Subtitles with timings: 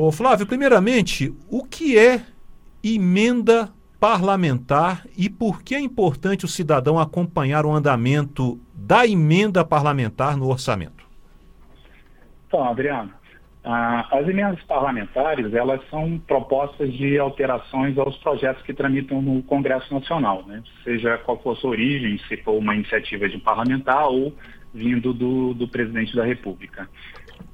[0.00, 2.22] Ô Flávio, primeiramente, o que é
[2.84, 10.36] emenda parlamentar e por que é importante o cidadão acompanhar o andamento da emenda parlamentar
[10.36, 11.04] no orçamento?
[12.46, 13.10] Então, Adriano,
[13.64, 20.44] as emendas parlamentares, elas são propostas de alterações aos projetos que tramitam no Congresso Nacional,
[20.46, 20.62] né?
[20.84, 24.32] seja qual for sua origem, se for uma iniciativa de parlamentar ou
[24.72, 26.88] vindo do, do presidente da República.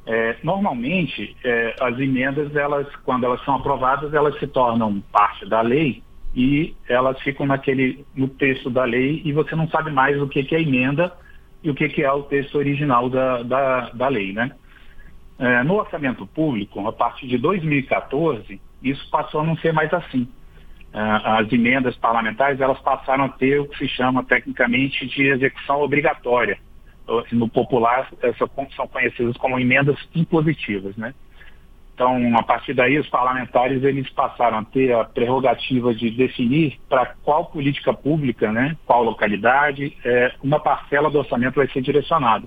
[0.06, 5.62] É, normalmente, é, as emendas, elas, quando elas são aprovadas, elas se tornam parte da
[5.62, 6.02] lei
[6.34, 10.42] e elas ficam naquele, no texto da lei e você não sabe mais o que,
[10.44, 11.12] que é emenda
[11.62, 14.52] e o que, que é o texto original da, da, da lei, né?
[15.38, 20.28] É, no orçamento público, a partir de 2014, isso passou a não ser mais assim.
[20.92, 25.80] É, as emendas parlamentares, elas passaram a ter o que se chama tecnicamente de execução
[25.80, 26.58] obrigatória.
[27.32, 28.10] No popular,
[28.74, 31.14] são conhecidas como emendas impositivas, né?
[31.94, 37.14] Então, a partir daí, os parlamentares eles passaram a ter a prerrogativa de definir para
[37.22, 42.46] qual política pública, né, qual localidade, é, uma parcela do orçamento vai ser direcionada.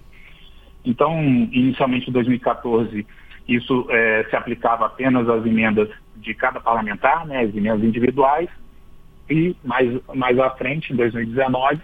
[0.83, 1.17] Então,
[1.51, 3.07] inicialmente em 2014,
[3.47, 8.49] isso é, se aplicava apenas às emendas de cada parlamentar, né, as emendas individuais,
[9.29, 11.79] e mais, mais à frente, em 2019,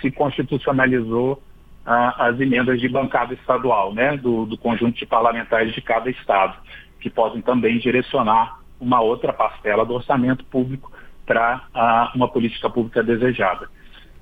[0.00, 1.40] se constitucionalizou
[1.86, 6.56] as emendas de bancada estadual, né, do, do conjunto de parlamentares de cada estado
[7.00, 10.90] que podem também direcionar uma outra parcela do orçamento público
[11.24, 13.68] para uma política pública desejada.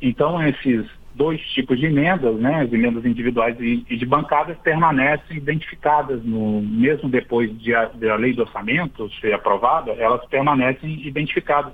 [0.01, 5.37] Então, esses dois tipos de emendas, né, as emendas individuais e, e de bancadas, permanecem
[5.37, 11.07] identificadas, no, mesmo depois de a, de a lei do orçamento ser aprovada, elas permanecem
[11.07, 11.73] identificadas,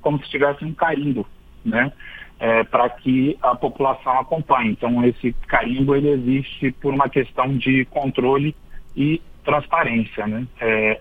[0.00, 1.26] como se tivesse um carimbo,
[1.64, 1.92] né,
[2.38, 4.70] é, para que a população acompanhe.
[4.70, 8.54] Então, esse carimbo ele existe por uma questão de controle
[8.96, 10.26] e transparência.
[10.26, 10.46] Né?
[10.60, 11.00] É,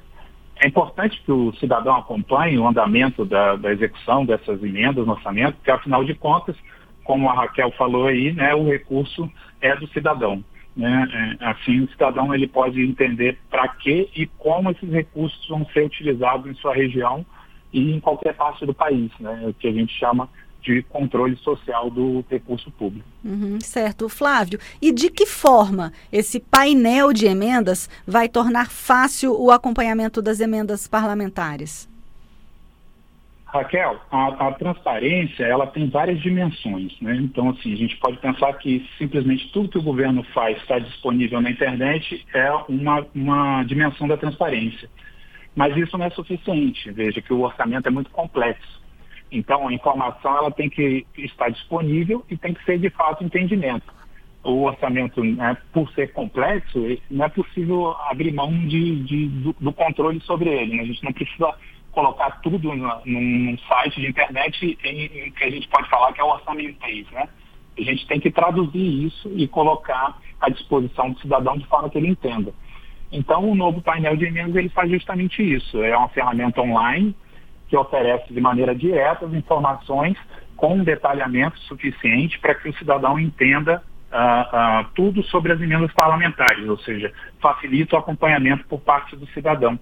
[0.63, 5.55] é importante que o cidadão acompanhe o andamento da, da, execução dessas emendas no orçamento,
[5.55, 6.55] porque, afinal de contas,
[7.03, 10.43] como a Raquel falou aí, né, o recurso é do cidadão.
[10.75, 11.37] Né?
[11.41, 15.85] É, assim, o cidadão ele pode entender para que e como esses recursos vão ser
[15.85, 17.25] utilizados em sua região
[17.73, 19.43] e em qualquer parte do país, né?
[19.47, 20.29] o que a gente chama
[20.61, 23.07] de controle social do recurso público.
[23.23, 24.07] Uhum, certo.
[24.07, 30.39] Flávio, e de que forma esse painel de emendas vai tornar fácil o acompanhamento das
[30.39, 31.89] emendas parlamentares?
[33.45, 37.15] Raquel, a, a, transparência ela tem várias dimensões, né?
[37.17, 41.41] Então, assim, a gente pode pensar que simplesmente tudo que o governo faz está disponível
[41.41, 44.89] na internet é uma, uma dimensão da transparência.
[45.53, 46.89] Mas isso não é suficiente.
[46.91, 48.80] Veja que o orçamento é muito complexo.
[49.31, 53.85] Então, a informação ela tem que estar disponível e tem que ser de fato entendimento.
[54.43, 59.71] O orçamento, né, por ser complexo, não é possível abrir mão de, de do, do,
[59.71, 60.75] controle sobre ele.
[60.75, 60.83] Né?
[60.83, 61.53] A gente não precisa
[61.91, 66.19] colocar tudo na, num site de internet em, em, que a gente pode falar que
[66.19, 67.09] é o orçamentês.
[67.11, 67.29] Né?
[67.77, 71.97] A gente tem que traduzir isso e colocar à disposição do cidadão de forma que
[71.97, 72.53] ele entenda.
[73.11, 75.81] Então, o novo painel de emendas ele faz justamente isso.
[75.83, 77.15] É uma ferramenta online
[77.71, 80.17] que oferece de maneira direta as informações
[80.57, 85.91] com um detalhamento suficiente para que o cidadão entenda uh, uh, tudo sobre as emendas
[85.93, 89.79] parlamentares, ou seja, facilita o acompanhamento por parte do cidadão.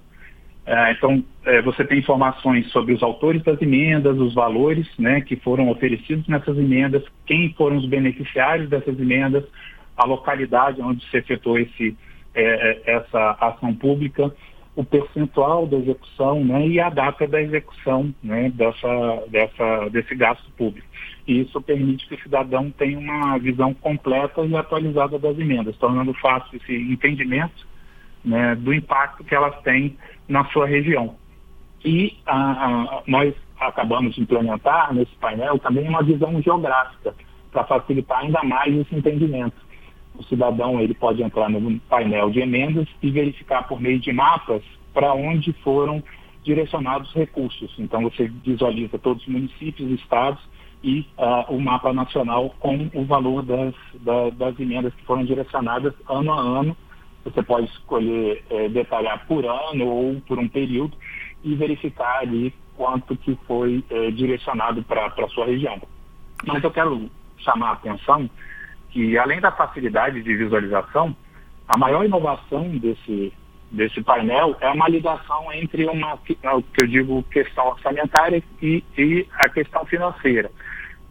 [0.67, 5.35] Uh, então, eh, você tem informações sobre os autores das emendas, os valores né, que
[5.37, 9.43] foram oferecidos nessas emendas, quem foram os beneficiários dessas emendas,
[9.97, 11.97] a localidade onde se efetuou esse,
[12.35, 14.31] eh, eh, essa ação pública,
[14.79, 20.49] o percentual da execução né, e a data da execução né, dessa, dessa, desse gasto
[20.51, 20.87] público.
[21.27, 26.13] E isso permite que o cidadão tenha uma visão completa e atualizada das emendas, tornando
[26.13, 27.67] fácil esse entendimento
[28.23, 29.97] né, do impacto que elas têm
[30.29, 31.13] na sua região.
[31.83, 37.13] E a, a, nós acabamos de implementar nesse painel também uma visão geográfica,
[37.51, 39.57] para facilitar ainda mais esse entendimento
[40.19, 44.61] o cidadão ele pode entrar no painel de emendas e verificar por meio de mapas
[44.93, 46.03] para onde foram
[46.43, 47.73] direcionados recursos.
[47.79, 50.41] Então você visualiza todos os municípios, estados
[50.83, 55.93] e uh, o mapa nacional com o valor das, da, das emendas que foram direcionadas
[56.09, 56.77] ano a ano.
[57.23, 60.95] Você pode escolher eh, detalhar por ano ou por um período
[61.43, 65.81] e verificar ali quanto que foi eh, direcionado para a sua região.
[66.47, 68.29] Mas eu quero chamar a atenção
[68.89, 71.15] que além da facilidade de visualização,
[71.67, 73.31] a maior inovação desse,
[73.71, 78.83] desse painel é uma ligação entre uma, é o que eu digo, questão orçamentária e,
[78.97, 80.51] e a questão financeira.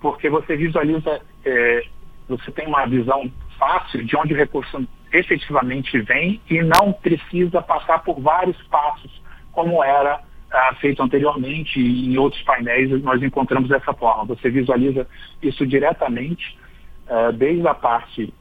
[0.01, 1.85] Porque você visualiza, é,
[2.29, 8.03] você tem uma visão fácil de onde o recurso efetivamente vem e não precisa passar
[8.03, 9.11] por vários passos,
[9.53, 10.21] como era
[10.51, 14.25] ah, feito anteriormente em outros painéis nós encontramos dessa forma.
[14.25, 15.07] Você visualiza
[15.43, 16.59] isso diretamente,
[17.09, 18.33] ah, desde a parte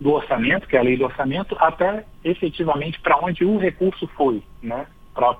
[0.00, 4.42] do orçamento, que é a lei do orçamento, até efetivamente para onde o recurso foi,
[4.62, 4.86] né?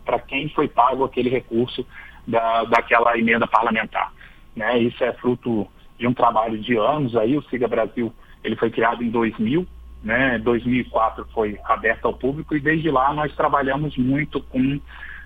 [0.05, 1.87] para quem foi pago aquele recurso
[2.27, 4.13] da, daquela emenda parlamentar.
[4.57, 4.79] Né?
[4.79, 9.03] Isso é fruto de um trabalho de anos aí, o Siga Brasil ele foi criado
[9.03, 9.67] em 2000,
[10.03, 10.39] né?
[10.39, 14.81] 2004 foi aberto ao público e desde lá nós trabalhamos muito com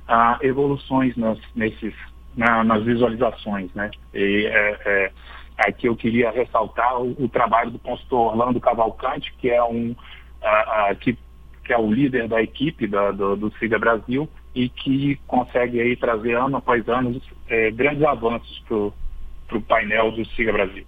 [0.09, 1.95] ah, evoluções nas, nesses,
[2.37, 3.91] na, nas visualizações, né?
[4.15, 5.13] E é, é,
[5.69, 9.95] aqui eu queria ressaltar o, o, trabalho do consultor Orlando Cavalcante, que é um
[10.43, 11.17] ah, ah, que,
[11.65, 15.97] que é o líder da equipe da, do, do Siga Brasil e que consegue aí
[15.97, 20.85] trazer ano após ano é, grandes avanços para o painel do Siga Brasil.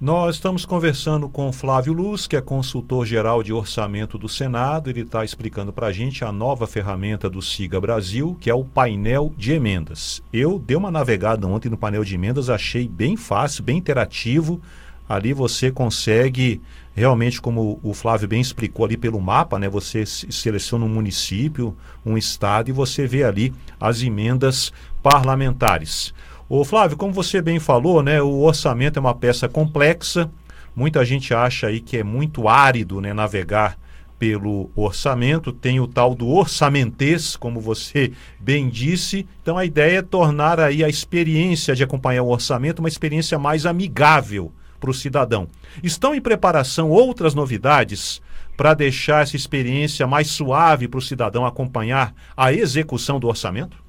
[0.00, 4.88] Nós estamos conversando com Flávio Luz, que é consultor geral de orçamento do Senado.
[4.88, 8.64] Ele está explicando para a gente a nova ferramenta do Siga Brasil, que é o
[8.64, 10.22] painel de emendas.
[10.32, 14.58] Eu dei uma navegada ontem no painel de emendas, achei bem fácil, bem interativo.
[15.06, 16.62] Ali você consegue
[16.94, 19.68] realmente, como o Flávio bem explicou ali pelo mapa, né?
[19.68, 21.76] Você seleciona um município,
[22.06, 24.72] um estado e você vê ali as emendas
[25.02, 26.14] parlamentares.
[26.52, 30.28] Ô Flávio, como você bem falou, né, o orçamento é uma peça complexa.
[30.74, 33.78] Muita gente acha aí que é muito árido né, navegar
[34.18, 38.10] pelo orçamento, tem o tal do orçamentês, como você
[38.40, 39.28] bem disse.
[39.40, 43.64] Então a ideia é tornar aí a experiência de acompanhar o orçamento uma experiência mais
[43.64, 45.46] amigável para o cidadão.
[45.84, 48.20] Estão em preparação outras novidades
[48.56, 53.88] para deixar essa experiência mais suave para o cidadão acompanhar a execução do orçamento?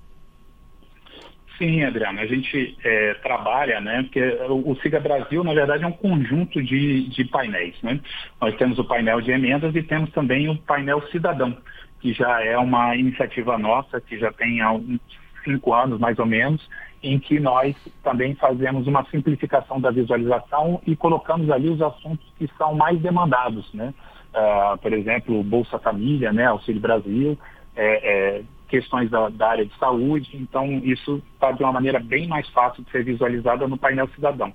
[1.61, 4.01] Sim, Adriano, a gente é, trabalha, né?
[4.01, 4.19] Porque
[4.49, 7.99] o, Siga Brasil, na verdade, é um conjunto de, de painéis, né?
[8.41, 11.55] Nós temos o painel de emendas e temos também o painel cidadão,
[11.99, 14.99] que já é uma iniciativa nossa, que já tem há uns
[15.43, 16.67] cinco anos, mais ou menos,
[17.03, 22.49] em que nós também fazemos uma simplificação da visualização e colocamos ali os assuntos que
[22.57, 23.93] são mais demandados, né?
[24.33, 26.45] Uh, por exemplo, Bolsa Família, né?
[26.45, 27.37] Auxílio Brasil,
[27.75, 32.25] é, é, questões da, da, área de saúde, então isso está de uma maneira bem
[32.25, 34.53] mais fácil de ser visualizada no painel cidadão.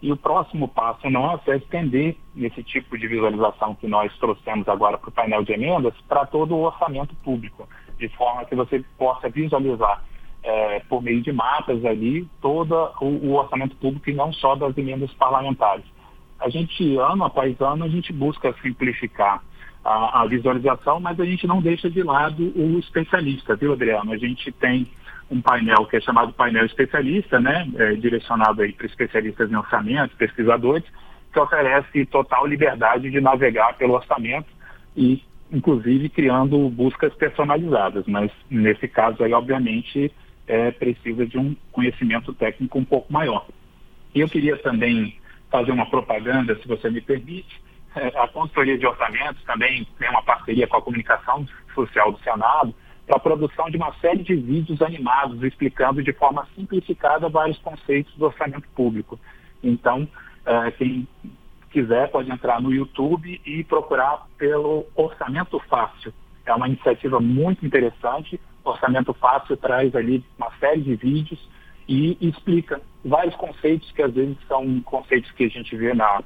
[0.00, 4.96] E o próximo passo nosso é estender esse tipo de visualização que nós trouxemos agora
[4.96, 7.68] para o painel de emendas para todo o orçamento público,
[7.98, 10.04] de forma que você possa visualizar
[10.44, 14.78] é, por meio de mapas ali todo o, o orçamento público e não só das
[14.78, 15.84] emendas parlamentares.
[16.38, 19.42] A gente, ano após ano, a gente busca simplificar
[19.88, 24.12] a, a, visualização, mas a gente não deixa de lado o especialista, viu, Adriano?
[24.12, 24.86] A gente tem
[25.30, 30.16] um painel que é chamado painel especialista, né, é, direcionado aí para especialistas em orçamento,
[30.16, 30.84] pesquisadores,
[31.32, 34.48] que oferece total liberdade de navegar pelo orçamento
[34.96, 38.06] e, inclusive, criando buscas personalizadas.
[38.06, 40.10] Mas, nesse caso aí, obviamente,
[40.46, 43.46] é, precisa de um conhecimento técnico um pouco maior.
[44.14, 45.16] E eu queria também
[45.50, 47.60] fazer uma propaganda, se você me permite,
[47.94, 52.74] a consultoria de orçamentos também tem uma parceria com a comunicação social do Senado
[53.06, 58.14] para a produção de uma série de vídeos animados explicando de forma simplificada vários conceitos
[58.16, 59.18] do orçamento público.
[59.62, 60.06] Então,
[60.44, 61.08] é, quem
[61.70, 66.12] quiser pode entrar no YouTube e procurar pelo Orçamento Fácil.
[66.44, 68.40] É uma iniciativa muito interessante.
[68.64, 71.48] Orçamento Fácil traz ali uma série de vídeos
[71.88, 76.22] e explica vários conceitos que às vezes são conceitos que a gente vê na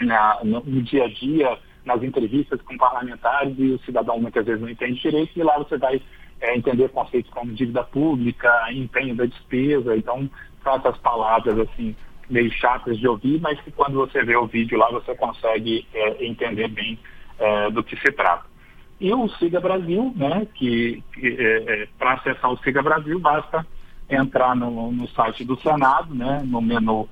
[0.00, 4.60] na, no, no, dia a dia, nas entrevistas com parlamentares e o cidadão muitas vezes
[4.60, 6.00] não entende direito e lá você vai
[6.40, 10.28] é, entender conceitos como dívida pública, empenho da despesa, então
[10.62, 11.94] são essas palavras assim
[12.28, 16.24] meio chatas de ouvir, mas que quando você vê o vídeo lá você consegue é,
[16.24, 16.98] entender bem
[17.38, 18.52] é, do que se trata.
[19.00, 23.66] E o Siga Brasil, né, que, que é, é, para acessar o Siga Brasil basta
[24.08, 27.08] entrar no, no site do Senado, né, no menu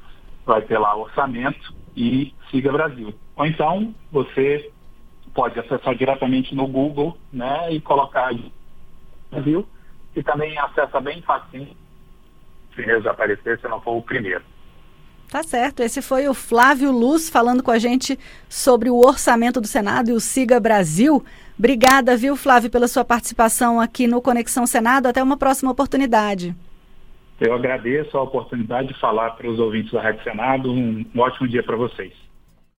[0.46, 3.14] vai ter lá orçamento, e siga Brasil.
[3.36, 4.70] Ou então você
[5.34, 8.30] pode acessar diretamente no Google né, e colocar
[9.30, 9.66] Brasil,
[10.14, 11.76] e também acessa bem facinho
[12.74, 14.42] se desaparecer se não for o primeiro.
[15.30, 15.80] Tá certo.
[15.80, 18.18] Esse foi o Flávio Luz falando com a gente
[18.48, 21.24] sobre o orçamento do Senado e o Siga Brasil.
[21.56, 25.06] Obrigada, viu, Flávio, pela sua participação aqui no Conexão Senado.
[25.06, 26.56] Até uma próxima oportunidade.
[27.40, 30.70] Eu agradeço a oportunidade de falar para os ouvintes da Rádio Senado.
[30.70, 32.12] Um ótimo dia para vocês.